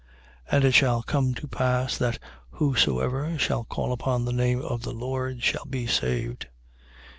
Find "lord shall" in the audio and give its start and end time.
4.93-5.65